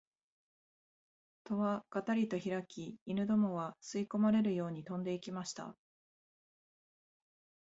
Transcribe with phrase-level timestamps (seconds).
[1.43, 5.75] 戸はがたりとひらき、犬どもは吸い込まれるように飛んで行きました